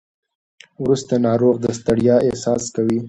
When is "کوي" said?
2.75-2.97